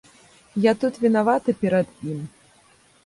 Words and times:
Я 0.63 0.71
тут 0.83 0.97
вінаваты 1.05 1.55
перад 1.65 1.87
ім. 2.13 2.25